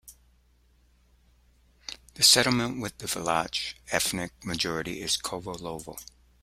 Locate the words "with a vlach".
2.81-3.75